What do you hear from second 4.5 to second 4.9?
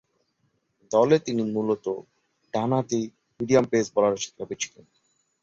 ছিলেন।